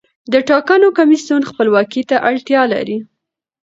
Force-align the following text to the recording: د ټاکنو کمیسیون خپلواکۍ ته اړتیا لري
د 0.33 0.33
ټاکنو 0.49 0.87
کمیسیون 0.97 1.41
خپلواکۍ 1.49 2.01
ته 2.09 2.15
اړتیا 2.29 2.61
لري 2.73 2.97